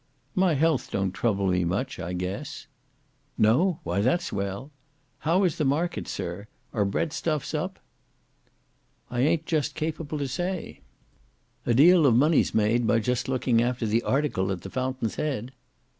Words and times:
"My 0.33 0.55
health 0.55 0.89
don't 0.89 1.11
trouble 1.11 1.45
me 1.45 1.63
much, 1.63 1.99
I 1.99 2.13
guess." 2.13 2.65
"No? 3.37 3.79
Why 3.83 4.01
that's 4.01 4.33
well. 4.33 4.71
How 5.19 5.43
is 5.43 5.59
the 5.59 5.63
markets, 5.63 6.09
sir? 6.09 6.47
Are 6.73 6.85
bread 6.85 7.13
stuffs 7.13 7.53
up?" 7.53 7.77
"I 9.11 9.19
a'nt 9.19 9.45
just 9.45 9.75
capable 9.75 10.17
to 10.17 10.27
say." 10.27 10.81
"A 11.67 11.75
deal 11.75 12.07
of 12.07 12.15
money's 12.15 12.55
made 12.55 12.87
by 12.87 12.97
just 12.97 13.29
looking 13.29 13.61
after 13.61 13.85
the 13.85 14.01
article 14.01 14.51
at 14.51 14.61
the 14.61 14.71
fountain's 14.71 15.17
head." 15.17 15.51